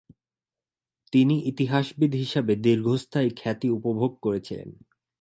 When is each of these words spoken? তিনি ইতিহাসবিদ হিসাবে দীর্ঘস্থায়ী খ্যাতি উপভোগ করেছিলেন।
তিনি 1.13 1.35
ইতিহাসবিদ 1.45 2.11
হিসাবে 2.15 2.53
দীর্ঘস্থায়ী 2.55 3.29
খ্যাতি 3.37 3.67
উপভোগ 3.69 4.11
করেছিলেন। 4.21 4.69